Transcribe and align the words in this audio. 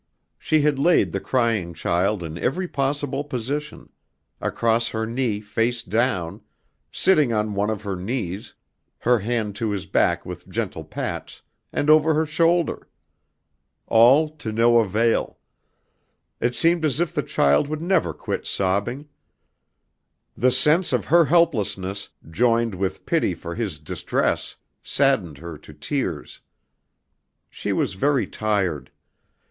She 0.39 0.61
had 0.63 0.79
laid 0.79 1.11
the 1.11 1.19
crying 1.19 1.75
child 1.75 2.23
in 2.23 2.35
every 2.35 2.67
possible 2.67 3.23
position, 3.23 3.89
across 4.41 4.87
her 4.87 5.05
knee 5.05 5.41
face 5.41 5.83
down, 5.83 6.41
sitting 6.91 7.31
on 7.31 7.53
one 7.53 7.69
of 7.69 7.83
her 7.83 7.95
knees, 7.95 8.55
her 8.97 9.19
hand 9.19 9.55
to 9.57 9.69
his 9.69 9.85
back 9.85 10.25
with 10.25 10.49
gentle 10.49 10.83
pats, 10.83 11.43
and 11.71 11.87
over 11.87 12.15
her 12.15 12.25
shoulder. 12.25 12.87
All 13.85 14.27
to 14.37 14.51
no 14.51 14.79
avail. 14.79 15.37
It 16.39 16.55
seemed 16.55 16.83
as 16.83 16.99
if 16.99 17.13
the 17.13 17.21
child 17.21 17.67
would 17.67 17.83
never 17.83 18.11
quit 18.11 18.47
sobbing. 18.47 19.07
The 20.35 20.49
sense 20.51 20.91
of 20.93 21.05
her 21.05 21.25
helplessness 21.25 22.09
joined 22.27 22.73
with 22.73 23.05
pity 23.05 23.35
for 23.35 23.53
his 23.53 23.77
distress 23.77 24.55
saddened 24.81 25.37
her 25.37 25.59
to 25.59 25.73
tears. 25.75 26.39
She 27.51 27.71
was 27.71 27.93
very 27.93 28.25
tired. 28.25 28.89